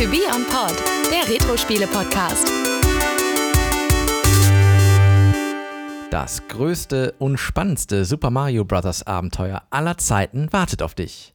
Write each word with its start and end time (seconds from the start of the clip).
To 0.00 0.06
Be 0.06 0.22
On 0.34 0.46
Pod, 0.46 0.82
der 1.10 1.28
Retro-Spiele-Podcast. 1.28 2.50
Das 6.10 6.48
größte 6.48 7.14
und 7.18 7.36
spannendste 7.36 8.06
Super 8.06 8.30
Mario 8.30 8.64
Bros. 8.64 9.02
Abenteuer 9.02 9.62
aller 9.68 9.98
Zeiten 9.98 10.50
wartet 10.54 10.80
auf 10.80 10.94
dich. 10.94 11.34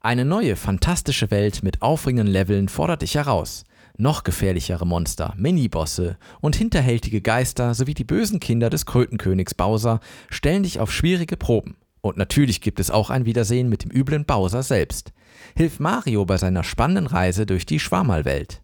Eine 0.00 0.24
neue, 0.24 0.54
fantastische 0.54 1.32
Welt 1.32 1.64
mit 1.64 1.82
aufregenden 1.82 2.28
Leveln 2.28 2.68
fordert 2.68 3.02
dich 3.02 3.16
heraus. 3.16 3.64
Noch 3.96 4.22
gefährlichere 4.22 4.86
Monster, 4.86 5.34
Minibosse 5.36 6.16
und 6.40 6.54
hinterhältige 6.54 7.22
Geister 7.22 7.74
sowie 7.74 7.94
die 7.94 8.04
bösen 8.04 8.38
Kinder 8.38 8.70
des 8.70 8.86
Krötenkönigs 8.86 9.54
Bowser 9.54 9.98
stellen 10.30 10.62
dich 10.62 10.78
auf 10.78 10.92
schwierige 10.92 11.36
Proben. 11.36 11.76
Und 12.06 12.16
natürlich 12.16 12.60
gibt 12.60 12.80
es 12.80 12.90
auch 12.90 13.10
ein 13.10 13.26
Wiedersehen 13.26 13.68
mit 13.68 13.84
dem 13.84 13.90
üblen 13.90 14.24
Bowser 14.24 14.62
selbst. 14.62 15.12
Hilf 15.56 15.80
Mario 15.80 16.24
bei 16.24 16.38
seiner 16.38 16.64
spannenden 16.64 17.06
Reise 17.06 17.46
durch 17.46 17.66
die 17.66 17.80
Schwammerlwelt. 17.80 18.62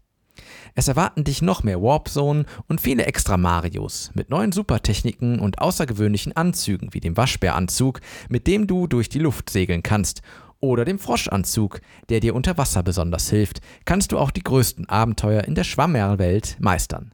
Es 0.75 0.89
erwarten 0.89 1.25
dich 1.25 1.43
noch 1.43 1.63
mehr 1.63 1.83
Warp 1.83 2.09
Zone 2.09 2.47
und 2.69 2.81
viele 2.81 3.05
extra 3.05 3.37
Marios 3.37 4.11
mit 4.15 4.31
neuen 4.31 4.53
Supertechniken 4.53 5.39
und 5.39 5.61
außergewöhnlichen 5.61 6.35
Anzügen 6.35 6.95
wie 6.95 7.01
dem 7.01 7.17
Waschbäranzug, 7.17 8.01
mit 8.29 8.47
dem 8.47 8.67
du 8.67 8.87
durch 8.87 9.09
die 9.09 9.19
Luft 9.19 9.51
segeln 9.51 9.83
kannst, 9.83 10.23
oder 10.61 10.85
dem 10.85 11.01
Froschanzug, 11.01 11.81
der 12.09 12.21
dir 12.21 12.37
unter 12.37 12.57
Wasser 12.57 12.85
besonders 12.85 13.29
hilft, 13.29 13.61
kannst 13.85 14.13
du 14.13 14.19
auch 14.19 14.31
die 14.31 14.45
größten 14.45 14.89
Abenteuer 14.89 15.43
in 15.43 15.57
der 15.57 15.65
Schwammerwelt 15.65 16.57
meistern. 16.61 17.13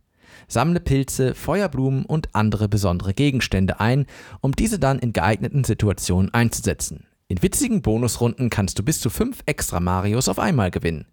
Sammle 0.49 0.81
Pilze, 0.81 1.35
Feuerblumen 1.35 2.05
und 2.05 2.35
andere 2.35 2.69
besondere 2.69 3.15
Gegenstände 3.15 3.81
ein, 3.81 4.07
um 4.41 4.53
diese 4.53 4.79
dann 4.79 4.99
in 4.99 5.13
geeigneten 5.13 5.65
Situationen 5.65 6.33
einzusetzen. 6.33 7.07
In 7.29 7.43
witzigen 7.43 7.83
Bonusrunden 7.83 8.49
kannst 8.49 8.79
du 8.79 8.83
bis 8.83 9.01
zu 9.01 9.11
fünf 9.11 9.43
extra 9.45 9.81
Marios 9.81 10.29
auf 10.29 10.39
einmal 10.39 10.71
gewinnen. 10.71 11.07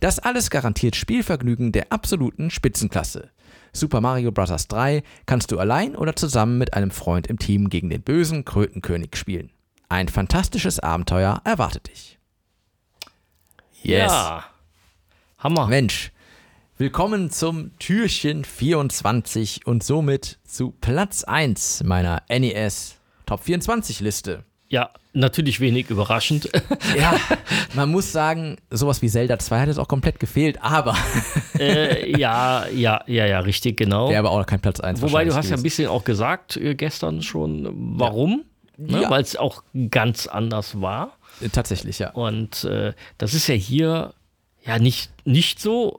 Das 0.00 0.18
alles 0.18 0.48
garantiert 0.48 0.96
Spielvergnügen 0.96 1.72
der 1.72 1.92
absoluten 1.92 2.50
Spitzenklasse. 2.50 3.30
Super 3.74 4.00
Mario 4.00 4.32
Bros. 4.32 4.66
3 4.66 5.02
kannst 5.26 5.52
du 5.52 5.58
allein 5.58 5.94
oder 5.94 6.16
zusammen 6.16 6.56
mit 6.56 6.72
einem 6.72 6.90
Freund 6.90 7.26
im 7.26 7.38
Team 7.38 7.68
gegen 7.68 7.90
den 7.90 8.02
bösen 8.02 8.46
Krötenkönig 8.46 9.14
spielen. 9.14 9.50
Ein 9.90 10.08
fantastisches 10.08 10.80
Abenteuer 10.80 11.42
erwartet 11.44 11.88
dich. 11.88 12.18
Yes. 13.82 14.10
Ja. 14.10 14.44
Hammer. 15.38 15.66
Mensch, 15.66 16.12
willkommen 16.78 17.28
zum 17.30 17.76
Türchen 17.80 18.44
24 18.44 19.66
und 19.66 19.82
somit 19.82 20.38
zu 20.44 20.70
Platz 20.70 21.24
1 21.24 21.82
meiner 21.82 22.22
NES 22.28 23.00
Top 23.26 23.42
24 23.42 23.98
Liste. 23.98 24.44
Ja, 24.68 24.90
natürlich 25.12 25.58
wenig 25.58 25.90
überraschend. 25.90 26.48
Ja, 26.96 27.16
man 27.74 27.90
muss 27.90 28.12
sagen, 28.12 28.58
sowas 28.70 29.02
wie 29.02 29.08
Zelda 29.08 29.40
2 29.40 29.60
hat 29.60 29.68
es 29.68 29.78
auch 29.78 29.88
komplett 29.88 30.20
gefehlt, 30.20 30.62
aber. 30.62 30.96
äh, 31.58 32.16
ja, 32.16 32.68
ja, 32.68 33.02
ja, 33.06 33.26
ja, 33.26 33.40
richtig, 33.40 33.76
genau. 33.76 34.08
Wäre 34.08 34.20
aber 34.20 34.30
auch 34.30 34.46
kein 34.46 34.60
Platz 34.60 34.78
1. 34.78 35.02
Wobei 35.02 35.24
du 35.24 35.30
hast 35.30 35.46
gewesen. 35.46 35.50
ja 35.50 35.56
ein 35.56 35.62
bisschen 35.62 35.88
auch 35.88 36.04
gesagt 36.04 36.56
äh, 36.56 36.76
gestern 36.76 37.22
schon, 37.22 37.68
warum. 37.98 38.44
Ja. 38.76 38.86
Ne? 38.86 39.02
Ja. 39.02 39.10
Weil 39.10 39.22
es 39.22 39.34
auch 39.34 39.64
ganz 39.90 40.28
anders 40.28 40.80
war. 40.80 41.18
Äh, 41.40 41.48
tatsächlich, 41.48 41.98
ja. 41.98 42.10
Und 42.12 42.62
äh, 42.64 42.92
das 43.18 43.34
ist 43.34 43.48
ja 43.48 43.54
hier 43.56 44.14
ja 44.64 44.78
nicht, 44.78 45.10
nicht 45.24 45.60
so. 45.60 45.98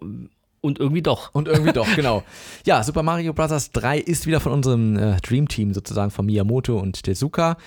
Und 0.61 0.79
irgendwie 0.79 1.01
doch. 1.01 1.33
Und 1.33 1.47
irgendwie 1.47 1.71
doch, 1.71 1.87
genau. 1.95 2.23
Ja, 2.65 2.83
Super 2.83 3.03
Mario 3.03 3.33
Bros. 3.33 3.71
3 3.71 3.99
ist 3.99 4.27
wieder 4.27 4.39
von 4.39 4.51
unserem 4.51 4.97
äh, 4.97 5.17
Dream 5.21 5.47
Team 5.47 5.73
sozusagen, 5.73 6.11
von 6.11 6.25
Miyamoto 6.25 6.77
und 6.77 7.03
Tezuka. 7.03 7.57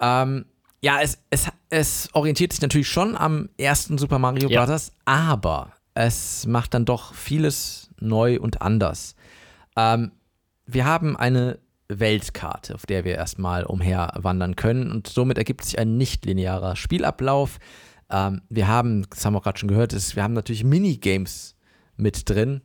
Ähm, 0.00 0.46
ja, 0.80 1.00
es, 1.00 1.18
es, 1.30 1.48
es 1.70 2.08
orientiert 2.12 2.52
sich 2.52 2.62
natürlich 2.62 2.88
schon 2.88 3.16
am 3.16 3.48
ersten 3.58 3.98
Super 3.98 4.18
Mario 4.18 4.48
ja. 4.48 4.64
Bros., 4.64 4.92
aber 5.04 5.72
es 5.94 6.46
macht 6.46 6.74
dann 6.74 6.84
doch 6.84 7.14
vieles 7.14 7.90
neu 8.00 8.40
und 8.40 8.62
anders. 8.62 9.14
Ähm, 9.76 10.12
wir 10.66 10.84
haben 10.84 11.16
eine 11.16 11.58
Weltkarte, 11.88 12.74
auf 12.74 12.86
der 12.86 13.04
wir 13.04 13.14
erstmal 13.14 13.64
umherwandern 13.64 14.56
können 14.56 14.90
und 14.90 15.08
somit 15.08 15.38
ergibt 15.38 15.64
sich 15.64 15.78
ein 15.78 15.96
nicht-linearer 15.96 16.76
Spielablauf. 16.76 17.58
Ähm, 18.10 18.42
wir 18.48 18.68
haben, 18.68 19.06
das 19.10 19.24
haben 19.24 19.34
wir 19.34 19.40
gerade 19.40 19.58
schon 19.58 19.68
gehört, 19.68 19.92
ist, 19.92 20.16
wir 20.16 20.22
haben 20.22 20.34
natürlich 20.34 20.64
Minigames 20.64 21.54
mit 22.02 22.28
drin, 22.28 22.62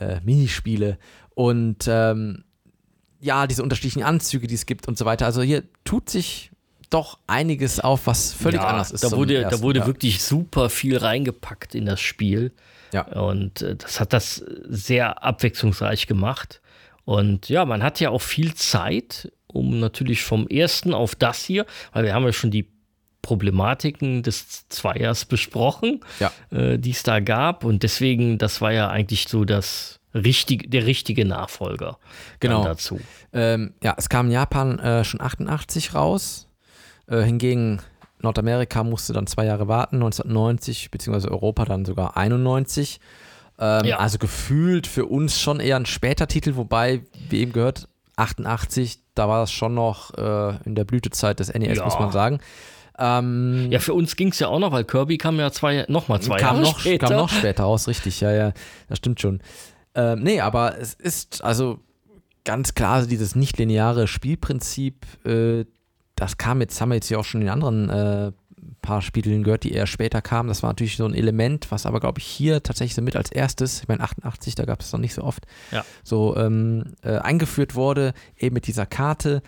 äh, 0.00 0.20
Minispiele 0.20 0.98
und 1.34 1.86
ähm, 1.88 2.44
ja, 3.20 3.46
diese 3.46 3.62
unterschiedlichen 3.62 4.02
Anzüge, 4.02 4.46
die 4.46 4.54
es 4.54 4.66
gibt 4.66 4.88
und 4.88 4.96
so 4.96 5.04
weiter. 5.04 5.26
Also 5.26 5.42
hier 5.42 5.64
tut 5.84 6.08
sich 6.08 6.50
doch 6.90 7.18
einiges 7.26 7.80
auf, 7.80 8.06
was 8.06 8.32
völlig 8.32 8.60
ja, 8.60 8.68
anders 8.68 8.90
ist. 8.92 9.02
Da 9.02 9.10
wurde, 9.12 9.36
ersten, 9.36 9.58
da 9.58 9.62
wurde 9.62 9.80
ja. 9.80 9.86
wirklich 9.86 10.22
super 10.22 10.70
viel 10.70 10.96
reingepackt 10.96 11.74
in 11.74 11.86
das 11.86 12.00
Spiel. 12.00 12.52
Ja. 12.92 13.02
Und 13.08 13.62
äh, 13.62 13.76
das 13.76 14.00
hat 14.00 14.12
das 14.12 14.44
sehr 14.68 15.22
abwechslungsreich 15.24 16.06
gemacht. 16.06 16.60
Und 17.04 17.48
ja, 17.48 17.64
man 17.64 17.82
hat 17.82 18.00
ja 18.00 18.10
auch 18.10 18.22
viel 18.22 18.54
Zeit, 18.54 19.32
um 19.46 19.80
natürlich 19.80 20.22
vom 20.22 20.46
ersten 20.48 20.92
auf 20.94 21.14
das 21.14 21.44
hier, 21.44 21.66
weil 21.92 22.04
wir 22.04 22.14
haben 22.14 22.24
ja 22.24 22.32
schon 22.32 22.50
die 22.50 22.68
Problematiken 23.26 24.22
des 24.22 24.68
Zweiers 24.68 25.24
besprochen, 25.24 26.00
ja. 26.20 26.30
äh, 26.50 26.78
die 26.78 26.90
es 26.90 27.02
da 27.02 27.18
gab. 27.18 27.64
Und 27.64 27.82
deswegen, 27.82 28.38
das 28.38 28.60
war 28.60 28.72
ja 28.72 28.88
eigentlich 28.88 29.26
so 29.26 29.44
das 29.44 29.98
richtig, 30.14 30.70
der 30.70 30.86
richtige 30.86 31.24
Nachfolger 31.24 31.98
genau. 32.38 32.62
dazu. 32.62 33.00
Ähm, 33.32 33.74
ja, 33.82 33.94
es 33.96 34.08
kam 34.08 34.26
in 34.26 34.32
Japan 34.32 34.78
äh, 34.78 35.02
schon 35.02 35.20
88 35.20 35.92
raus. 35.92 36.46
Äh, 37.08 37.22
hingegen 37.22 37.80
Nordamerika 38.22 38.84
musste 38.84 39.12
dann 39.12 39.26
zwei 39.26 39.44
Jahre 39.44 39.66
warten, 39.66 39.96
1990, 39.96 40.92
beziehungsweise 40.92 41.32
Europa 41.32 41.64
dann 41.64 41.84
sogar 41.84 42.16
91. 42.16 43.00
Ähm, 43.58 43.84
ja. 43.86 43.98
Also 43.98 44.18
gefühlt 44.18 44.86
für 44.86 45.06
uns 45.06 45.40
schon 45.40 45.58
eher 45.58 45.76
ein 45.76 45.86
später 45.86 46.28
Titel, 46.28 46.54
wobei, 46.54 47.02
wie 47.28 47.40
eben 47.40 47.52
gehört, 47.52 47.88
88, 48.14 49.00
da 49.16 49.28
war 49.28 49.40
das 49.40 49.50
schon 49.50 49.74
noch 49.74 50.14
äh, 50.14 50.56
in 50.64 50.76
der 50.76 50.84
Blütezeit 50.84 51.40
des 51.40 51.52
NES, 51.52 51.78
ja. 51.78 51.84
muss 51.84 51.98
man 51.98 52.12
sagen. 52.12 52.40
Ähm, 52.98 53.68
ja, 53.70 53.78
für 53.78 53.94
uns 53.94 54.16
ging 54.16 54.28
es 54.28 54.38
ja 54.38 54.48
auch 54.48 54.58
noch, 54.58 54.72
weil 54.72 54.84
Kirby 54.84 55.18
kam 55.18 55.38
ja 55.38 55.50
zwei, 55.50 55.84
noch 55.88 56.08
mal 56.08 56.20
zwei 56.20 56.38
kam 56.38 56.56
Jahre 56.56 56.68
noch, 56.68 56.78
später. 56.78 57.08
Kam 57.08 57.16
noch 57.16 57.28
später 57.28 57.64
raus, 57.64 57.88
richtig, 57.88 58.20
ja, 58.20 58.32
ja, 58.32 58.52
das 58.88 58.98
stimmt 58.98 59.20
schon. 59.20 59.40
Ähm, 59.94 60.22
nee, 60.22 60.40
aber 60.40 60.78
es 60.78 60.94
ist 60.94 61.42
also 61.44 61.80
ganz 62.44 62.74
klar 62.74 62.94
also 62.94 63.08
dieses 63.08 63.34
nicht-lineare 63.34 64.06
Spielprinzip, 64.06 65.04
äh, 65.26 65.64
das 66.14 66.38
kam 66.38 66.60
jetzt, 66.60 66.80
haben 66.80 66.90
wir 66.90 66.94
jetzt 66.94 67.10
ja 67.10 67.18
auch 67.18 67.24
schon 67.24 67.42
in 67.42 67.48
anderen 67.48 67.90
äh, 67.90 68.32
paar 68.80 69.02
Spielen 69.02 69.42
gehört, 69.42 69.64
die 69.64 69.72
eher 69.72 69.86
später 69.86 70.22
kamen. 70.22 70.48
Das 70.48 70.62
war 70.62 70.70
natürlich 70.70 70.96
so 70.96 71.04
ein 71.04 71.14
Element, 71.14 71.70
was 71.70 71.86
aber, 71.86 72.00
glaube 72.00 72.20
ich, 72.20 72.24
hier 72.24 72.62
tatsächlich 72.62 72.94
so 72.94 73.02
mit 73.02 73.16
als 73.16 73.30
erstes, 73.30 73.82
ich 73.82 73.88
meine 73.88 74.02
88, 74.02 74.54
da 74.54 74.64
gab 74.64 74.80
es 74.80 74.92
noch 74.92 75.00
nicht 75.00 75.12
so 75.12 75.22
oft, 75.22 75.44
ja. 75.72 75.84
so 76.04 76.36
ähm, 76.36 76.94
äh, 77.02 77.18
eingeführt 77.18 77.74
wurde, 77.74 78.14
eben 78.38 78.54
mit 78.54 78.66
dieser 78.66 78.86
Karte. 78.86 79.42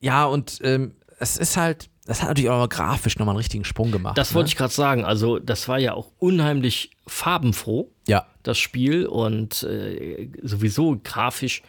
Ja, 0.00 0.26
und 0.26 0.58
ähm, 0.62 0.96
es 1.18 1.36
ist 1.36 1.56
halt, 1.56 1.88
das 2.06 2.20
hat 2.20 2.28
natürlich 2.28 2.50
auch 2.50 2.68
grafisch 2.68 3.18
nochmal 3.18 3.32
einen 3.32 3.38
richtigen 3.38 3.64
Sprung 3.64 3.90
gemacht. 3.90 4.18
Das 4.18 4.30
ne? 4.30 4.34
wollte 4.36 4.48
ich 4.48 4.56
gerade 4.56 4.72
sagen. 4.72 5.04
Also, 5.04 5.38
das 5.38 5.68
war 5.68 5.78
ja 5.78 5.94
auch 5.94 6.10
unheimlich 6.18 6.90
farbenfroh. 7.06 7.90
Ja. 8.06 8.26
Das 8.42 8.58
Spiel 8.58 9.06
und 9.06 9.62
äh, 9.62 10.28
sowieso 10.42 11.00
grafisch 11.02 11.62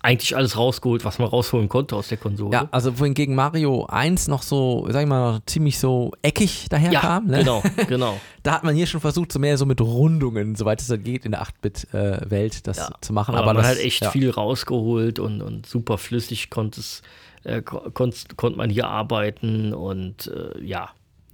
eigentlich 0.00 0.36
alles 0.36 0.56
rausgeholt, 0.56 1.04
was 1.04 1.18
man 1.18 1.26
rausholen 1.26 1.68
konnte 1.68 1.96
aus 1.96 2.06
der 2.06 2.18
Konsole. 2.18 2.52
Ja, 2.52 2.68
also 2.70 3.00
wohingegen 3.00 3.34
Mario 3.34 3.86
1 3.86 4.28
noch 4.28 4.42
so, 4.42 4.86
sag 4.90 5.02
ich 5.02 5.08
mal, 5.08 5.40
ziemlich 5.46 5.80
so 5.80 6.12
eckig 6.22 6.68
daherkam. 6.68 7.28
Ja, 7.28 7.32
ne? 7.32 7.38
genau, 7.38 7.62
genau. 7.88 8.20
da 8.44 8.52
hat 8.52 8.62
man 8.62 8.76
hier 8.76 8.86
schon 8.86 9.00
versucht, 9.00 9.32
so 9.32 9.40
mehr 9.40 9.58
so 9.58 9.66
mit 9.66 9.80
Rundungen, 9.80 10.54
soweit 10.54 10.80
es 10.80 10.86
dann 10.86 11.02
geht, 11.02 11.24
in 11.24 11.32
der 11.32 11.42
8-Bit-Welt 11.42 12.54
äh, 12.54 12.60
das 12.62 12.76
ja. 12.76 12.90
zu 13.00 13.12
machen. 13.12 13.34
Aber, 13.34 13.44
Aber 13.44 13.54
man 13.54 13.64
das, 13.64 13.72
hat 13.72 13.78
echt 13.78 14.02
ja. 14.02 14.10
viel 14.12 14.30
rausgeholt 14.30 15.18
und, 15.18 15.42
und 15.42 15.66
super 15.66 15.98
flüssig 15.98 16.50
konnte 16.50 16.78
es 16.78 17.02
äh, 17.44 17.62
konnte 17.62 18.18
konnt 18.36 18.56
man 18.56 18.70
hier 18.70 18.88
arbeiten 18.88 19.74
und 19.74 20.28
äh, 20.28 20.60
ja, 20.62 20.90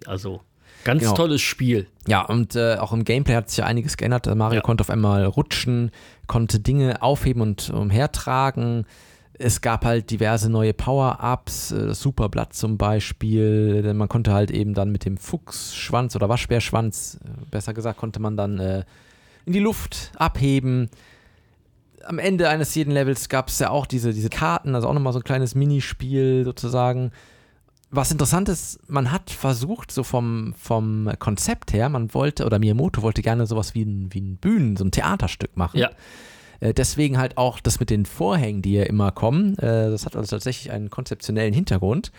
also 0.07 0.41
ganz 0.85 1.03
genau. 1.03 1.15
tolles 1.15 1.41
Spiel. 1.41 1.87
Ja, 2.07 2.23
und 2.23 2.57
äh, 2.57 2.77
auch 2.77 2.93
im 2.93 3.05
Gameplay 3.05 3.35
hat 3.35 3.51
sich 3.51 3.59
ja 3.59 3.67
einiges 3.67 3.97
geändert. 3.97 4.33
Mario 4.35 4.57
ja. 4.57 4.63
konnte 4.63 4.83
auf 4.83 4.91
einmal 4.91 5.25
rutschen, 5.25 5.91
konnte 6.27 6.61
Dinge 6.61 7.03
aufheben 7.03 7.43
und 7.43 7.71
umhertragen. 7.71 8.87
Es 9.41 9.61
gab 9.61 9.85
halt 9.85 10.11
diverse 10.11 10.51
neue 10.51 10.75
Power-Ups, 10.75 11.73
äh, 11.73 11.87
das 11.89 12.01
Superblatt 12.01 12.55
zum 12.55 12.79
Beispiel. 12.79 13.93
Man 13.95 14.09
konnte 14.09 14.33
halt 14.33 14.51
eben 14.51 14.75
dann 14.75 14.91
mit 14.91 15.05
dem 15.05 15.17
Fuchsschwanz 15.17 16.17
oder 16.17 16.29
Waschbärschwanz, 16.29 17.19
äh, 17.25 17.29
besser 17.51 17.75
gesagt, 17.75 17.99
konnte 17.99 18.21
man 18.21 18.37
dann 18.37 18.59
in 18.59 19.53
die 19.53 19.61
Luft 19.61 20.13
abheben 20.17 20.91
am 22.05 22.19
Ende 22.19 22.49
eines 22.49 22.75
jeden 22.75 22.91
Levels 22.91 23.29
gab 23.29 23.49
es 23.49 23.59
ja 23.59 23.71
auch 23.71 23.87
diese, 23.87 24.13
diese 24.13 24.31
Karten, 24.31 24.75
also 24.75 24.89
auch 24.89 24.95
nochmal 24.95 25.13
so 25.13 25.19
ein 25.19 25.25
kleines 25.25 25.55
Minispiel 25.55 26.45
sozusagen. 26.45 27.13
Was 27.91 28.11
interessant 28.13 28.49
ist, 28.49 28.81
man 28.91 29.11
hat 29.13 29.31
versucht, 29.31 29.91
so 29.91 30.03
vom, 30.03 30.55
vom 30.59 31.11
Konzept 31.19 31.73
her, 31.73 31.89
man 31.89 32.13
wollte, 32.13 32.45
oder 32.45 32.59
Miyamoto 32.59 33.03
wollte 33.03 33.23
gerne 33.23 33.47
sowas 33.47 33.75
wie 33.75 33.83
ein, 33.83 34.13
wie 34.13 34.21
ein 34.21 34.37
Bühnen, 34.37 34.77
so 34.77 34.85
ein 34.85 34.91
Theaterstück 34.91 35.57
machen. 35.57 35.79
Ja. 35.79 35.91
Äh, 36.61 36.75
deswegen 36.75 37.19
halt 37.19 37.39
auch 37.39 37.61
das 37.61 37.81
mit 37.81 37.89
den 37.89 38.05
Vorhängen, 38.05 38.63
die 38.63 38.75
ja 38.75 38.83
immer 38.85 39.11
kommen. 39.11 39.57
Äh, 39.59 39.91
das 39.91 40.05
hat 40.05 40.17
also 40.17 40.37
tatsächlich 40.37 40.71
einen 40.71 40.91
konzeptionellen 40.91 41.55
Hintergrund. 41.55 42.13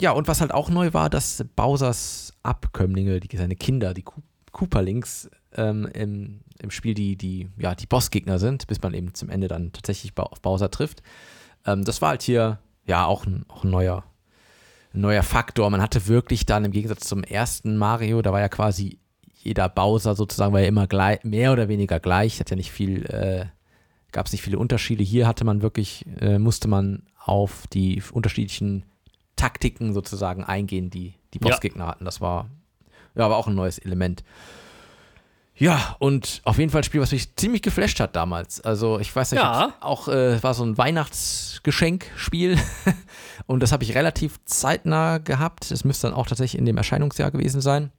Ja, 0.00 0.12
und 0.12 0.28
was 0.28 0.40
halt 0.40 0.52
auch 0.52 0.70
neu 0.70 0.92
war, 0.92 1.10
dass 1.10 1.44
Bowsers 1.56 2.32
Abkömmlinge, 2.42 3.20
die, 3.20 3.36
seine 3.36 3.54
Kinder, 3.54 3.92
die 3.94 4.04
Koopa-Links 4.50 5.30
ähm, 5.56 5.88
im, 5.92 6.40
im 6.60 6.70
Spiel 6.70 6.94
die, 6.94 7.16
die, 7.16 7.48
ja, 7.58 7.74
die 7.74 7.86
Bossgegner 7.86 8.38
sind, 8.38 8.66
bis 8.66 8.80
man 8.82 8.94
eben 8.94 9.14
zum 9.14 9.30
Ende 9.30 9.48
dann 9.48 9.72
tatsächlich 9.72 10.16
auf 10.16 10.40
Bowser 10.40 10.70
trifft. 10.70 11.02
Ähm, 11.66 11.84
das 11.84 12.02
war 12.02 12.10
halt 12.10 12.22
hier 12.22 12.58
ja 12.86 13.06
auch 13.06 13.26
ein, 13.26 13.44
auch 13.48 13.64
ein 13.64 13.70
neuer, 13.70 14.04
ein 14.94 15.00
neuer 15.00 15.22
Faktor. 15.22 15.70
Man 15.70 15.82
hatte 15.82 16.06
wirklich 16.06 16.46
dann 16.46 16.64
im 16.64 16.72
Gegensatz 16.72 17.06
zum 17.06 17.22
ersten 17.22 17.76
Mario, 17.76 18.22
da 18.22 18.32
war 18.32 18.40
ja 18.40 18.48
quasi 18.48 18.98
jeder 19.42 19.68
Bowser 19.68 20.14
sozusagen 20.14 20.52
war 20.52 20.60
ja 20.60 20.66
immer 20.66 20.86
gleich, 20.86 21.24
mehr 21.24 21.52
oder 21.52 21.68
weniger 21.68 21.98
gleich, 21.98 22.40
hat 22.40 22.50
ja 22.50 22.56
nicht 22.56 22.70
viel, 22.70 23.06
äh, 23.06 23.46
gab 24.12 24.26
es 24.26 24.32
nicht 24.32 24.42
viele 24.42 24.58
Unterschiede. 24.58 25.02
Hier 25.02 25.26
hatte 25.26 25.44
man 25.44 25.62
wirklich, 25.62 26.04
äh, 26.20 26.38
musste 26.38 26.68
man 26.68 27.04
auf 27.24 27.66
die 27.68 28.02
unterschiedlichen 28.12 28.84
Taktiken 29.36 29.94
sozusagen 29.94 30.44
eingehen, 30.44 30.90
die 30.90 31.14
die 31.32 31.38
Bossgegner 31.38 31.84
ja. 31.84 31.90
hatten. 31.90 32.04
Das 32.04 32.20
war 32.20 32.50
ja 33.14 33.24
aber 33.24 33.38
auch 33.38 33.46
ein 33.46 33.54
neues 33.54 33.78
Element. 33.78 34.24
Ja, 35.60 35.94
und 35.98 36.40
auf 36.44 36.58
jeden 36.58 36.70
Fall 36.70 36.80
ein 36.80 36.84
Spiel, 36.84 37.02
was 37.02 37.12
mich 37.12 37.36
ziemlich 37.36 37.60
geflasht 37.60 38.00
hat 38.00 38.16
damals. 38.16 38.62
Also 38.62 38.98
ich 38.98 39.14
weiß 39.14 39.32
nicht, 39.32 39.42
ja. 39.42 39.74
auch 39.80 40.08
äh, 40.08 40.42
war 40.42 40.54
so 40.54 40.64
ein 40.64 40.78
Weihnachtsgeschenkspiel 40.78 42.58
und 43.46 43.62
das 43.62 43.70
habe 43.70 43.84
ich 43.84 43.94
relativ 43.94 44.42
zeitnah 44.46 45.18
gehabt. 45.18 45.70
Es 45.70 45.84
müsste 45.84 46.06
dann 46.06 46.16
auch 46.16 46.26
tatsächlich 46.26 46.58
in 46.58 46.64
dem 46.64 46.78
Erscheinungsjahr 46.78 47.30
gewesen 47.30 47.60
sein. 47.60 47.92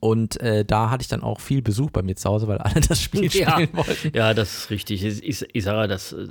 Und 0.00 0.40
äh, 0.40 0.64
da 0.64 0.90
hatte 0.90 1.02
ich 1.02 1.08
dann 1.08 1.24
auch 1.24 1.40
viel 1.40 1.62
Besuch 1.62 1.90
bei 1.90 2.02
mir 2.02 2.14
zu 2.14 2.30
Hause, 2.30 2.46
weil 2.46 2.58
alle 2.58 2.80
das 2.88 3.02
Spiel 3.02 3.24
ja. 3.24 3.50
spielen 3.50 3.70
wollten. 3.72 4.16
Ja, 4.16 4.32
das 4.32 4.56
ist 4.56 4.70
richtig. 4.70 5.04
Ich, 5.04 5.48
ich, 5.52 5.64
sage 5.64 5.88
das 5.88 6.12
äh, 6.12 6.26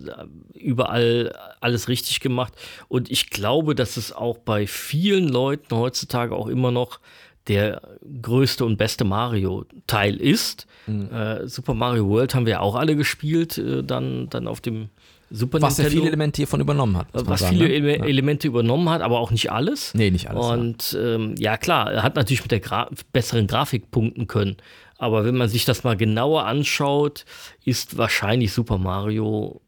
überall 0.54 1.36
alles 1.60 1.90
richtig 1.90 2.22
gemacht. 2.22 2.54
Und 2.88 3.12
ich 3.12 3.30
glaube, 3.30 3.76
dass 3.76 3.98
es 3.98 4.14
auch 4.14 4.38
bei 4.38 4.66
vielen 4.66 5.28
Leuten 5.28 5.76
heutzutage 5.76 6.34
auch 6.34 6.48
immer 6.48 6.72
noch 6.72 7.02
der 7.48 7.82
größte 8.22 8.66
und 8.66 8.78
beste 8.78 9.04
Mario-Teil 9.06 10.16
ist. 10.18 10.68
Mhm. 10.86 11.12
Äh, 11.12 11.48
Super 11.48 11.74
Mario 11.74 12.08
World 12.08 12.36
haben 12.36 12.46
wir 12.46 12.54
ja 12.54 12.60
auch 12.60 12.76
alle 12.76 12.96
gespielt, 12.96 13.58
äh, 13.58 13.84
dann, 13.84 14.30
dann 14.30 14.48
auf 14.48 14.62
dem 14.62 14.90
Super 15.30 15.62
was 15.62 15.78
Nintendo. 15.78 15.86
Was 15.86 15.94
viele 15.94 16.08
Elemente 16.08 16.38
hiervon 16.38 16.62
übernommen 16.62 16.98
hat. 16.98 17.08
Was 17.12 17.42
sagen, 17.42 17.58
viele 17.58 17.82
ne? 17.82 18.08
Elemente 18.08 18.48
übernommen 18.48 18.90
hat, 18.90 19.02
aber 19.02 19.20
auch 19.20 19.32
nicht 19.32 19.52
alles. 19.52 19.94
Nee, 19.94 20.10
nicht 20.10 20.30
alles. 20.30 20.46
Und 20.46 20.92
ja, 20.94 21.16
ähm, 21.16 21.36
ja 21.38 21.58
klar, 21.58 21.92
er 21.92 22.04
hat 22.04 22.16
natürlich 22.16 22.42
mit 22.42 22.52
der 22.52 22.62
Gra 22.62 22.90
besseren 23.12 23.48
Grafik 23.48 23.92
punkten 23.92 24.28
können. 24.28 24.56
Aber 24.98 25.26
wenn 25.26 25.36
man 25.36 25.50
sich 25.50 25.66
das 25.66 25.84
mal 25.84 25.98
genauer 25.98 26.46
anschaut, 26.46 27.26
ist 27.66 27.98
wahrscheinlich 27.98 28.54
Super 28.54 28.78
Mario 28.78 29.62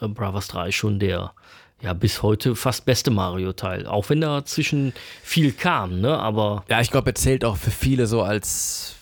äh, 0.00 0.08
Bros. 0.08 0.48
3 0.48 0.72
schon 0.72 0.98
der 0.98 1.32
ja, 1.82 1.92
bis 1.94 2.22
heute 2.22 2.54
fast 2.56 2.84
beste 2.84 3.10
Mario-Teil. 3.10 3.86
Auch 3.86 4.08
wenn 4.10 4.20
dazwischen 4.20 4.92
viel 5.22 5.52
kam, 5.52 6.00
ne? 6.00 6.18
Aber. 6.18 6.64
Ja, 6.68 6.80
ich 6.80 6.90
glaube, 6.90 7.10
er 7.10 7.14
zählt 7.14 7.44
auch 7.44 7.56
für 7.56 7.70
viele 7.70 8.06
so 8.06 8.22
als, 8.22 8.96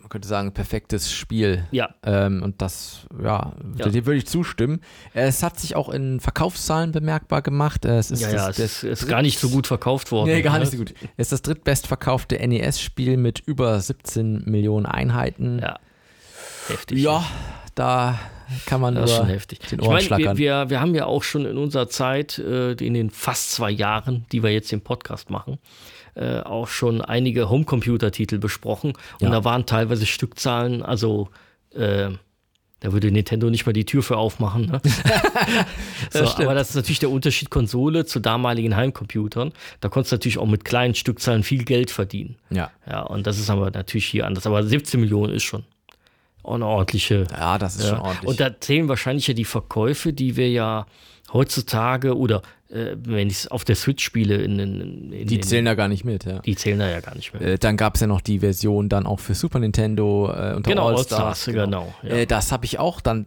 man 0.00 0.08
könnte 0.08 0.26
sagen, 0.26 0.52
perfektes 0.52 1.12
Spiel. 1.12 1.66
Ja. 1.70 1.94
Ähm, 2.02 2.42
und 2.42 2.62
das, 2.62 3.00
ja, 3.22 3.52
ja. 3.76 3.88
dem 3.88 4.06
würde 4.06 4.18
ich 4.18 4.26
zustimmen. 4.26 4.80
Es 5.12 5.42
hat 5.42 5.60
sich 5.60 5.76
auch 5.76 5.90
in 5.90 6.20
Verkaufszahlen 6.20 6.92
bemerkbar 6.92 7.42
gemacht. 7.42 7.84
Es 7.84 8.10
ist 8.10 8.22
ja, 8.22 8.30
ja, 8.30 8.46
das, 8.46 8.58
es 8.58 8.82
ist 8.84 9.08
gar 9.08 9.20
nicht 9.20 9.38
so 9.38 9.50
gut 9.50 9.66
verkauft 9.66 10.10
worden. 10.10 10.30
Nee, 10.30 10.42
gar 10.42 10.58
nicht 10.58 10.72
so 10.72 10.78
gut. 10.78 10.94
Es 11.16 11.26
ist 11.26 11.32
das 11.32 11.42
drittbestverkaufte 11.42 12.36
NES-Spiel 12.36 13.18
mit 13.18 13.40
über 13.40 13.78
17 13.78 14.44
Millionen 14.46 14.86
Einheiten. 14.86 15.58
Ja. 15.58 15.78
Heftig. 16.68 16.98
Ja, 16.98 17.24
da 17.74 18.18
kann 18.66 18.80
man 18.80 18.94
das 18.94 19.10
nur 19.10 19.18
schon 19.18 19.28
heftig. 19.28 19.58
den 19.60 19.80
Ohren 19.80 19.98
ich 19.98 20.10
meine, 20.10 20.24
wir, 20.24 20.36
wir, 20.36 20.70
wir, 20.70 20.80
haben 20.80 20.94
ja 20.94 21.06
auch 21.06 21.22
schon 21.22 21.46
in 21.46 21.56
unserer 21.56 21.88
Zeit, 21.88 22.38
äh, 22.38 22.72
in 22.72 22.94
den 22.94 23.10
fast 23.10 23.52
zwei 23.52 23.70
Jahren, 23.70 24.26
die 24.32 24.42
wir 24.42 24.50
jetzt 24.50 24.70
den 24.72 24.80
Podcast 24.80 25.30
machen, 25.30 25.58
äh, 26.14 26.40
auch 26.40 26.68
schon 26.68 27.00
einige 27.00 27.48
Homecomputer-Titel 27.48 28.38
besprochen. 28.38 28.92
Und 29.20 29.28
ja. 29.28 29.30
da 29.30 29.44
waren 29.44 29.66
teilweise 29.66 30.06
Stückzahlen, 30.06 30.82
also 30.82 31.28
äh, 31.74 32.10
da 32.80 32.92
würde 32.92 33.10
Nintendo 33.10 33.48
nicht 33.48 33.64
mal 33.64 33.72
die 33.72 33.86
Tür 33.86 34.02
für 34.02 34.18
aufmachen. 34.18 34.66
Ne? 34.66 34.80
so, 36.10 36.20
aber 36.20 36.54
das 36.54 36.70
ist 36.70 36.76
natürlich 36.76 36.98
der 36.98 37.10
Unterschied 37.10 37.48
Konsole 37.48 38.04
zu 38.04 38.20
damaligen 38.20 38.76
Heimcomputern. 38.76 39.52
Da 39.80 39.88
konntest 39.88 40.12
du 40.12 40.16
natürlich 40.16 40.36
auch 40.36 40.46
mit 40.46 40.66
kleinen 40.66 40.94
Stückzahlen 40.94 41.44
viel 41.44 41.64
Geld 41.64 41.90
verdienen. 41.90 42.36
Ja. 42.50 42.70
Ja, 42.86 43.00
und 43.00 43.26
das 43.26 43.38
ist 43.38 43.48
aber 43.48 43.70
natürlich 43.70 44.04
hier 44.04 44.26
anders. 44.26 44.46
Aber 44.46 44.62
17 44.62 45.00
Millionen 45.00 45.32
ist 45.32 45.44
schon 45.44 45.64
eine 46.44 46.66
ordentliche. 46.66 47.26
Ja, 47.30 47.58
das 47.58 47.76
ist 47.76 47.84
ja. 47.84 47.90
schon 47.90 48.00
ordentlich. 48.00 48.28
Und 48.28 48.40
da 48.40 48.60
zählen 48.60 48.88
wahrscheinlich 48.88 49.26
ja 49.26 49.34
die 49.34 49.44
Verkäufe, 49.44 50.12
die 50.12 50.36
wir 50.36 50.50
ja 50.50 50.86
heutzutage 51.32 52.16
oder 52.16 52.42
äh, 52.70 52.96
wenn 52.96 53.28
ich 53.28 53.38
es 53.38 53.48
auf 53.48 53.64
der 53.64 53.76
Switch 53.76 54.04
spiele, 54.04 54.36
in, 54.36 54.58
in, 54.58 55.12
in 55.12 55.26
die 55.26 55.40
zählen 55.40 55.64
da 55.64 55.74
gar 55.74 55.88
nicht 55.88 56.04
mit, 56.04 56.24
ja. 56.24 56.40
Die 56.40 56.56
zählen 56.56 56.78
da 56.78 56.88
ja 56.88 57.00
gar 57.00 57.14
nicht 57.14 57.32
mit. 57.32 57.42
Äh, 57.42 57.58
dann 57.58 57.76
gab 57.76 57.94
es 57.94 58.00
ja 58.00 58.06
noch 58.06 58.20
die 58.20 58.40
Version 58.40 58.88
dann 58.88 59.06
auch 59.06 59.20
für 59.20 59.34
Super 59.34 59.58
Nintendo 59.58 60.30
äh, 60.30 60.54
unter 60.54 60.70
genau, 60.70 60.88
All-Stars. 60.88 61.48
All 61.48 61.54
genau. 61.54 61.66
genau 61.66 61.94
ja. 62.02 62.20
Äh, 62.20 62.26
das 62.26 62.52
habe 62.52 62.64
ich 62.64 62.78
auch 62.78 63.00
dann, 63.00 63.26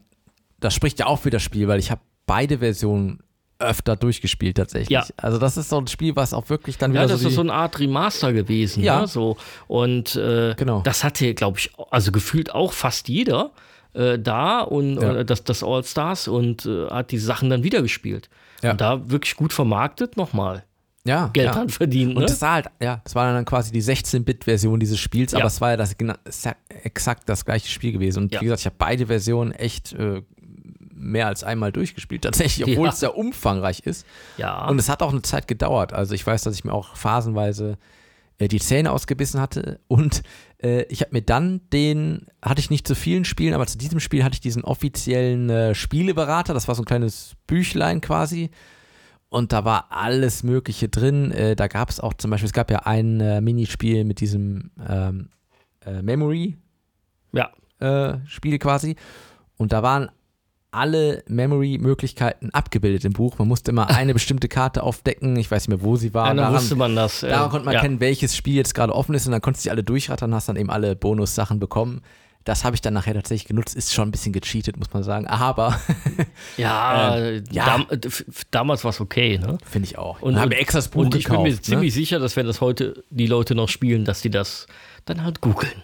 das 0.59 0.73
spricht 0.73 0.99
ja 0.99 1.05
auch 1.07 1.19
für 1.19 1.29
das 1.29 1.43
Spiel, 1.43 1.67
weil 1.67 1.79
ich 1.79 1.91
habe 1.91 2.01
beide 2.25 2.59
Versionen 2.59 3.19
öfter 3.59 3.95
durchgespielt 3.95 4.57
tatsächlich. 4.57 4.89
Ja. 4.89 5.05
Also 5.17 5.37
das 5.37 5.57
ist 5.57 5.69
so 5.69 5.77
ein 5.77 5.87
Spiel, 5.87 6.15
was 6.15 6.33
auch 6.33 6.49
wirklich 6.49 6.77
dann 6.77 6.91
wieder 6.91 7.01
ja, 7.01 7.07
das 7.07 7.21
so 7.21 7.29
ist 7.29 7.35
so 7.35 7.41
eine 7.41 7.53
Art 7.53 7.79
Remaster 7.79 8.33
gewesen. 8.33 8.83
Ja. 8.83 9.01
Ne? 9.01 9.07
So 9.07 9.37
und 9.67 10.15
äh, 10.15 10.55
genau. 10.55 10.81
das 10.81 11.03
hatte, 11.03 11.33
glaube 11.33 11.59
ich, 11.59 11.71
also 11.89 12.11
gefühlt 12.11 12.53
auch 12.53 12.73
fast 12.73 13.09
jeder 13.09 13.51
äh, 13.93 14.19
da 14.19 14.61
und 14.61 15.01
ja. 15.01 15.23
das, 15.23 15.43
das 15.43 15.63
All 15.63 15.83
Stars 15.83 16.27
und 16.27 16.65
äh, 16.65 16.87
hat 16.87 17.11
die 17.11 17.17
Sachen 17.17 17.49
dann 17.49 17.63
wieder 17.63 17.81
gespielt. 17.81 18.29
Ja. 18.61 18.71
Und 18.71 18.81
da 18.81 19.09
wirklich 19.09 19.35
gut 19.35 19.53
vermarktet 19.53 20.17
nochmal. 20.17 20.63
Ja, 21.07 21.29
Geld 21.31 21.47
ja. 21.47 21.53
dran 21.53 21.69
verdient. 21.69 22.15
Ne? 22.15 22.19
Und 22.19 22.29
das 22.29 22.41
war 22.41 22.53
halt, 22.53 22.67
ja, 22.81 22.99
das 23.03 23.15
war 23.15 23.31
dann 23.31 23.45
quasi 23.45 23.71
die 23.71 23.81
16-Bit-Version 23.81 24.79
dieses 24.79 24.99
Spiels, 24.99 25.33
aber 25.33 25.45
es 25.45 25.61
war 25.61 25.71
ja 25.71 25.77
das, 25.77 25.95
exakt 26.83 27.29
das 27.29 27.45
gleiche 27.45 27.69
Spiel 27.69 27.93
gewesen. 27.93 28.23
Und 28.23 28.33
wie 28.33 28.43
gesagt, 28.43 28.59
ich 28.59 28.65
habe 28.65 28.75
beide 28.77 29.07
Versionen 29.07 29.53
echt 29.53 29.93
äh, 29.93 30.21
mehr 30.97 31.27
als 31.27 31.43
einmal 31.43 31.71
durchgespielt, 31.71 32.23
tatsächlich, 32.23 32.67
obwohl 32.77 32.89
es 32.89 32.99
sehr 32.99 33.17
umfangreich 33.17 33.81
ist. 33.81 34.05
Ja. 34.37 34.67
Und 34.67 34.79
es 34.79 34.89
hat 34.89 35.01
auch 35.01 35.11
eine 35.11 35.21
Zeit 35.21 35.47
gedauert. 35.47 35.93
Also 35.93 36.13
ich 36.13 36.25
weiß, 36.25 36.43
dass 36.43 36.55
ich 36.55 36.63
mir 36.65 36.73
auch 36.73 36.95
phasenweise 36.95 37.77
äh, 38.37 38.47
die 38.47 38.59
Zähne 38.59 38.91
ausgebissen 38.91 39.41
hatte 39.41 39.79
und 39.87 40.21
äh, 40.61 40.83
ich 40.83 41.01
habe 41.01 41.11
mir 41.13 41.21
dann 41.21 41.61
den, 41.71 42.27
hatte 42.41 42.59
ich 42.59 42.69
nicht 42.69 42.87
zu 42.87 42.95
vielen 42.95 43.25
Spielen, 43.25 43.53
aber 43.53 43.65
zu 43.65 43.77
diesem 43.77 43.99
Spiel 43.99 44.23
hatte 44.23 44.35
ich 44.35 44.41
diesen 44.41 44.63
offiziellen 44.63 45.49
äh, 45.49 45.75
Spieleberater, 45.75 46.53
das 46.53 46.67
war 46.67 46.75
so 46.75 46.83
ein 46.83 46.85
kleines 46.85 47.35
Büchlein 47.47 48.01
quasi 48.01 48.51
und 49.29 49.53
da 49.53 49.65
war 49.65 49.87
alles 49.89 50.43
Mögliche 50.43 50.87
drin. 50.87 51.31
Äh, 51.31 51.55
da 51.55 51.67
gab 51.67 51.89
es 51.89 51.99
auch 51.99 52.13
zum 52.13 52.31
Beispiel, 52.31 52.47
es 52.47 52.53
gab 52.53 52.71
ja 52.71 52.79
ein 52.79 53.19
äh, 53.19 53.41
Minispiel 53.41 54.03
mit 54.03 54.19
diesem 54.19 54.71
ähm, 54.87 55.29
äh, 55.85 56.01
Memory 56.01 56.57
ja. 57.33 57.51
Spiel 58.25 58.57
quasi 58.57 58.95
und 59.57 59.71
da 59.71 59.83
waren 59.83 60.09
alle 60.71 61.23
Memory-Möglichkeiten 61.27 62.49
abgebildet 62.51 63.05
im 63.05 63.13
Buch. 63.13 63.37
Man 63.37 63.47
musste 63.47 63.71
immer 63.71 63.89
eine 63.89 64.13
bestimmte 64.13 64.47
Karte 64.47 64.83
aufdecken. 64.83 65.35
Ich 65.37 65.49
weiß 65.49 65.67
nicht 65.67 65.77
mehr, 65.77 65.85
wo 65.85 65.95
sie 65.95 66.13
war. 66.13 66.25
Ja, 66.25 66.29
dann 66.29 66.37
daran, 66.37 66.55
wusste 66.55 66.75
man 66.75 66.95
das. 66.95 67.23
Äh, 67.23 67.29
daran 67.29 67.49
konnte 67.49 67.65
man 67.65 67.73
ja. 67.73 67.79
erkennen, 67.79 67.99
welches 67.99 68.35
Spiel 68.35 68.55
jetzt 68.55 68.73
gerade 68.73 68.93
offen 68.93 69.15
ist 69.15 69.25
und 69.25 69.31
dann 69.31 69.41
konntest 69.41 69.65
du 69.65 69.69
alle 69.71 69.83
durchrattern, 69.83 70.33
hast 70.33 70.49
dann 70.49 70.57
eben 70.57 70.69
alle 70.69 70.95
Bonus-Sachen 70.95 71.59
bekommen. 71.59 72.01
Das 72.43 72.63
habe 72.63 72.75
ich 72.75 72.81
dann 72.81 72.93
nachher 72.93 73.13
tatsächlich 73.13 73.47
genutzt. 73.47 73.75
Ist 73.75 73.93
schon 73.93 74.07
ein 74.07 74.11
bisschen 74.11 74.31
gecheatet, 74.31 74.77
muss 74.77 74.93
man 74.93 75.03
sagen. 75.03 75.27
Aber. 75.27 75.77
ja, 76.57 77.17
äh, 77.17 77.43
ja. 77.51 77.65
Dam 77.65 77.87
damals 78.51 78.85
war 78.85 78.91
es 78.91 79.01
okay, 79.01 79.37
ne? 79.37 79.57
Finde 79.65 79.87
ich 79.87 79.97
auch. 79.97 80.21
Und, 80.21 80.39
haben 80.39 80.51
wir 80.51 80.59
extra 80.59 80.77
das 80.77 80.87
Buch 80.87 81.01
Und 81.01 81.15
ich 81.15 81.25
gekauft, 81.25 81.43
bin 81.43 81.51
mir 81.51 81.55
ne? 81.55 81.61
ziemlich 81.61 81.93
sicher, 81.93 82.19
dass 82.19 82.37
wenn 82.37 82.45
das 82.45 82.61
heute 82.61 83.03
die 83.09 83.27
Leute 83.27 83.53
noch 83.53 83.67
spielen, 83.67 84.05
dass 84.05 84.21
die 84.21 84.29
das 84.29 84.67
dann 85.03 85.23
halt 85.23 85.41
googeln. 85.41 85.83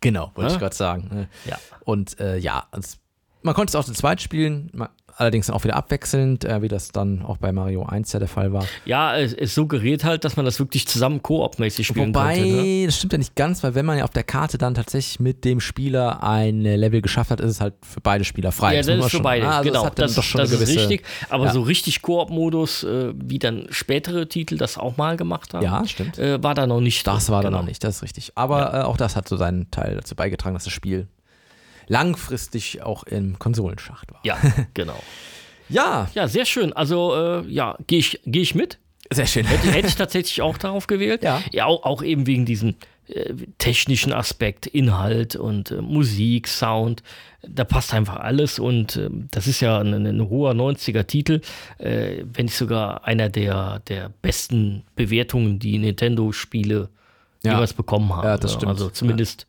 Genau, 0.00 0.32
wollte 0.34 0.54
ich 0.54 0.58
gerade 0.58 0.74
sagen. 0.74 1.08
Ne? 1.12 1.28
Ja. 1.44 1.58
Und 1.84 2.18
äh, 2.18 2.38
ja, 2.38 2.66
es 2.72 2.98
man 3.44 3.54
konnte 3.54 3.70
es 3.70 3.74
auch 3.76 3.84
zu 3.84 3.92
zweit 3.92 4.22
spielen, 4.22 4.70
allerdings 5.16 5.50
auch 5.50 5.64
wieder 5.64 5.76
abwechselnd, 5.76 6.44
äh, 6.44 6.62
wie 6.62 6.68
das 6.68 6.88
dann 6.88 7.22
auch 7.22 7.36
bei 7.36 7.52
Mario 7.52 7.84
1 7.84 8.12
ja 8.12 8.18
der 8.18 8.28
Fall 8.28 8.52
war. 8.52 8.64
Ja, 8.86 9.16
es, 9.16 9.34
es 9.34 9.54
suggeriert 9.54 10.02
halt, 10.02 10.24
dass 10.24 10.36
man 10.36 10.46
das 10.46 10.58
wirklich 10.58 10.88
zusammen 10.88 11.22
koop-mäßig 11.22 11.86
spielen 11.86 12.08
Wobei, 12.08 12.36
könnte. 12.36 12.52
Wobei, 12.54 12.86
das 12.86 12.96
stimmt 12.96 13.12
ja 13.12 13.18
nicht 13.18 13.36
ganz, 13.36 13.62
weil 13.62 13.74
wenn 13.74 13.84
man 13.84 13.98
ja 13.98 14.04
auf 14.04 14.10
der 14.10 14.24
Karte 14.24 14.56
dann 14.56 14.74
tatsächlich 14.74 15.20
mit 15.20 15.44
dem 15.44 15.60
Spieler 15.60 16.24
ein 16.24 16.62
Level 16.62 17.02
geschafft 17.02 17.30
hat, 17.30 17.40
ist 17.40 17.50
es 17.50 17.60
halt 17.60 17.74
für 17.82 18.00
beide 18.00 18.24
Spieler 18.24 18.50
frei. 18.50 18.76
Ja, 18.76 18.80
das, 18.80 18.86
das 18.86 19.06
ist 19.06 19.10
für 19.12 19.20
beide, 19.20 19.46
ah, 19.46 19.58
also 19.58 19.70
genau. 19.70 19.90
Das, 19.90 20.14
das, 20.14 20.32
das 20.32 20.50
ist 20.50 20.68
richtig, 20.68 21.04
aber 21.28 21.46
ja. 21.46 21.52
so 21.52 21.62
richtig 21.62 22.00
Koop-Modus, 22.00 22.82
äh, 22.84 23.12
wie 23.14 23.38
dann 23.38 23.66
spätere 23.70 24.26
Titel 24.26 24.56
das 24.56 24.78
auch 24.78 24.96
mal 24.96 25.16
gemacht 25.18 25.52
haben, 25.52 25.62
ja, 25.62 25.86
stimmt. 25.86 26.18
Äh, 26.18 26.42
war 26.42 26.54
da 26.54 26.66
noch 26.66 26.80
nicht. 26.80 27.06
Das 27.06 27.28
war 27.28 27.42
genau. 27.42 27.58
da 27.58 27.58
noch 27.58 27.68
nicht, 27.68 27.84
das 27.84 27.96
ist 27.96 28.02
richtig. 28.02 28.32
Aber 28.36 28.58
ja. 28.58 28.84
auch 28.86 28.96
das 28.96 29.16
hat 29.16 29.28
so 29.28 29.36
seinen 29.36 29.70
Teil 29.70 29.96
dazu 29.96 30.14
beigetragen, 30.16 30.54
dass 30.54 30.64
das 30.64 30.72
Spiel 30.72 31.08
langfristig 31.86 32.82
auch 32.82 33.04
im 33.04 33.38
Konsolenschacht 33.38 34.12
war. 34.12 34.20
Ja, 34.24 34.38
genau. 34.74 35.02
ja. 35.68 36.08
Ja, 36.14 36.28
sehr 36.28 36.44
schön. 36.44 36.72
Also, 36.72 37.14
äh, 37.14 37.46
ja, 37.48 37.76
gehe 37.86 37.98
ich, 37.98 38.20
geh 38.26 38.42
ich 38.42 38.54
mit. 38.54 38.78
Sehr 39.12 39.26
schön. 39.26 39.44
Hätte, 39.46 39.70
hätte 39.70 39.88
ich 39.88 39.96
tatsächlich 39.96 40.40
auch 40.42 40.58
darauf 40.58 40.86
gewählt. 40.86 41.22
Ja. 41.22 41.42
Ja, 41.52 41.66
auch, 41.66 41.84
auch 41.84 42.02
eben 42.02 42.26
wegen 42.26 42.46
diesem 42.46 42.74
äh, 43.06 43.34
technischen 43.58 44.14
Aspekt, 44.14 44.66
Inhalt 44.66 45.36
und 45.36 45.70
äh, 45.70 45.82
Musik, 45.82 46.48
Sound. 46.48 47.02
Da 47.46 47.64
passt 47.64 47.92
einfach 47.92 48.16
alles 48.16 48.58
und 48.58 48.96
äh, 48.96 49.10
das 49.30 49.46
ist 49.46 49.60
ja 49.60 49.78
ein, 49.78 50.06
ein 50.06 50.28
hoher 50.30 50.52
90er-Titel, 50.52 51.42
äh, 51.76 52.24
wenn 52.24 52.46
nicht 52.46 52.56
sogar 52.56 53.04
einer 53.04 53.28
der, 53.28 53.80
der 53.80 54.10
besten 54.22 54.84
Bewertungen, 54.96 55.58
die 55.58 55.76
Nintendo-Spiele 55.76 56.88
ja. 57.42 57.52
jeweils 57.52 57.74
bekommen 57.74 58.14
haben. 58.16 58.26
Ja, 58.26 58.38
das 58.38 58.54
stimmt. 58.54 58.70
Also 58.70 58.88
zumindest. 58.88 59.46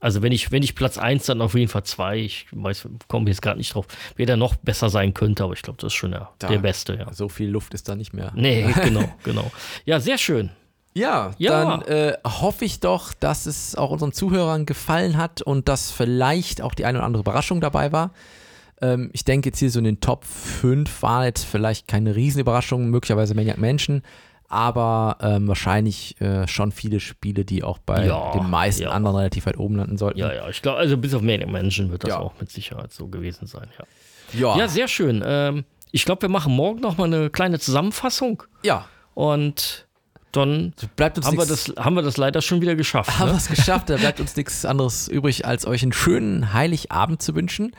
Also 0.00 0.22
wenn 0.22 0.30
ich, 0.30 0.52
wenn 0.52 0.62
ich 0.62 0.74
Platz 0.76 0.96
1, 0.96 1.26
dann 1.26 1.42
auf 1.42 1.54
jeden 1.54 1.68
Fall 1.68 1.82
2. 1.82 2.18
Ich 2.18 2.46
weiß, 2.52 2.88
komme 3.08 3.28
jetzt 3.28 3.42
gerade 3.42 3.58
nicht 3.58 3.74
drauf, 3.74 3.86
wer 4.16 4.26
da 4.26 4.36
noch 4.36 4.54
besser 4.56 4.90
sein 4.90 5.12
könnte, 5.12 5.42
aber 5.42 5.54
ich 5.54 5.62
glaube, 5.62 5.78
das 5.80 5.92
ist 5.92 5.98
schon 5.98 6.12
der, 6.12 6.30
der 6.40 6.58
Beste, 6.58 6.94
ja. 6.94 7.12
So 7.12 7.28
viel 7.28 7.48
Luft 7.48 7.74
ist 7.74 7.88
da 7.88 7.96
nicht 7.96 8.12
mehr. 8.12 8.32
Nee, 8.34 8.72
genau, 8.84 9.04
genau. 9.24 9.50
Ja, 9.84 9.98
sehr 9.98 10.18
schön. 10.18 10.50
Ja, 10.94 11.32
ja, 11.38 11.64
dann 11.64 11.82
äh, 11.82 12.14
hoffe 12.24 12.64
ich 12.64 12.80
doch, 12.80 13.12
dass 13.12 13.46
es 13.46 13.76
auch 13.76 13.90
unseren 13.90 14.12
Zuhörern 14.12 14.66
gefallen 14.66 15.16
hat 15.16 15.42
und 15.42 15.68
dass 15.68 15.90
vielleicht 15.90 16.60
auch 16.60 16.74
die 16.74 16.84
eine 16.84 16.98
oder 16.98 17.06
andere 17.06 17.20
Überraschung 17.20 17.60
dabei 17.60 17.92
war. 17.92 18.12
Ähm, 18.80 19.10
ich 19.12 19.24
denke 19.24 19.48
jetzt 19.48 19.58
hier 19.58 19.70
so 19.70 19.78
in 19.78 19.84
den 19.84 20.00
Top 20.00 20.24
5 20.24 21.02
war 21.02 21.26
jetzt 21.26 21.44
vielleicht 21.44 21.88
keine 21.88 22.16
Riesenüberraschung, 22.16 22.88
möglicherweise 22.90 23.34
Maniac 23.34 23.58
Mansion, 23.58 24.02
aber 24.48 25.18
ähm, 25.20 25.46
wahrscheinlich 25.46 26.20
äh, 26.20 26.48
schon 26.48 26.72
viele 26.72 27.00
Spiele, 27.00 27.44
die 27.44 27.62
auch 27.62 27.78
bei 27.78 28.06
ja, 28.06 28.32
den 28.32 28.48
meisten 28.48 28.84
ja. 28.84 28.90
anderen 28.90 29.16
relativ 29.16 29.46
weit 29.46 29.58
oben 29.58 29.76
landen 29.76 29.98
sollten. 29.98 30.18
Ja, 30.18 30.32
ja, 30.32 30.48
ich 30.48 30.62
glaube, 30.62 30.78
also 30.78 30.96
bis 30.96 31.14
auf 31.14 31.20
Maniac 31.22 31.50
Mansion 31.50 31.90
wird 31.90 32.04
das 32.04 32.10
ja. 32.10 32.18
auch 32.18 32.32
mit 32.40 32.50
Sicherheit 32.50 32.92
so 32.92 33.08
gewesen 33.08 33.46
sein, 33.46 33.68
ja. 33.78 33.84
Ja, 34.32 34.68
sehr 34.68 34.88
schön. 34.88 35.22
Ähm, 35.24 35.64
ich 35.90 36.04
glaube, 36.04 36.22
wir 36.22 36.28
machen 36.28 36.52
morgen 36.52 36.80
nochmal 36.80 37.06
eine 37.06 37.30
kleine 37.30 37.58
Zusammenfassung. 37.58 38.42
Ja. 38.62 38.86
Und 39.14 39.86
dann 40.32 40.74
haben, 41.00 41.38
wir 41.38 41.46
das, 41.46 41.72
haben 41.78 41.94
wir 41.94 42.02
das 42.02 42.18
leider 42.18 42.42
schon 42.42 42.60
wieder 42.60 42.74
geschafft. 42.74 43.18
Haben 43.18 43.28
ne? 43.28 43.32
wir 43.32 43.38
es 43.38 43.48
geschafft, 43.48 43.88
da 43.88 43.96
bleibt 43.96 44.20
uns 44.20 44.36
nichts 44.36 44.64
anderes 44.66 45.08
übrig, 45.08 45.46
als 45.46 45.66
euch 45.66 45.82
einen 45.82 45.92
schönen 45.92 46.52
Heiligabend 46.52 47.22
zu 47.22 47.34
wünschen. 47.34 47.74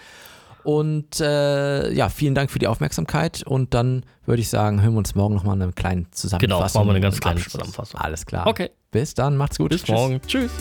Und 0.63 1.19
äh, 1.19 1.91
ja, 1.91 2.09
vielen 2.09 2.35
Dank 2.35 2.51
für 2.51 2.59
die 2.59 2.67
Aufmerksamkeit. 2.67 3.43
Und 3.43 3.73
dann 3.73 4.03
würde 4.25 4.41
ich 4.41 4.49
sagen, 4.49 4.81
hören 4.81 4.93
wir 4.93 4.99
uns 4.99 5.15
morgen 5.15 5.35
nochmal 5.35 5.61
eine 5.61 5.71
kleine 5.71 6.09
Zusammenfassung. 6.11 6.39
Genau, 6.39 6.59
machen 6.61 6.87
wir 6.87 6.91
eine 6.91 7.01
ganz 7.01 7.19
kleine 7.19 7.41
Zusammenfassung. 7.41 7.99
Alles 7.99 8.25
klar. 8.25 8.47
Okay. 8.47 8.69
Bis 8.91 9.13
dann, 9.13 9.37
macht's 9.37 9.57
gut. 9.57 9.69
Bis 9.69 9.83
Tschüss. 9.83 9.95
morgen. 9.95 10.21
Tschüss. 10.25 10.51